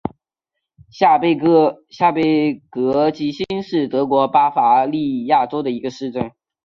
[0.89, 6.31] 下贝格基兴是德国巴伐利亚州的一个市镇。